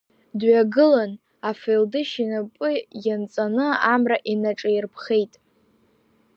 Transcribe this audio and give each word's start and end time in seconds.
Дҩагылан 0.39 1.11
афелдышь 1.49 2.15
инапы 2.23 2.69
ианҵаны 3.05 3.67
амра 3.93 4.17
инаҿаирԥхеит. 4.31 5.33